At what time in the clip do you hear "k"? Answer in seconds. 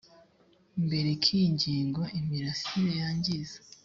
1.21-1.23